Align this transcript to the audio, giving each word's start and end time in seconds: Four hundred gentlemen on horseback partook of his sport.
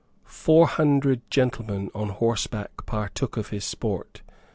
Four 0.25 0.65
hundred 0.65 1.21
gentlemen 1.29 1.91
on 1.93 2.09
horseback 2.09 2.87
partook 2.87 3.37
of 3.37 3.49
his 3.49 3.63
sport. 3.65 4.23